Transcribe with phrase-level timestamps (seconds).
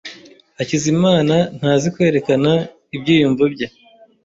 [0.57, 2.51] Hakizimana ntazi kwerekana
[2.95, 3.67] ibyiyumvo bye.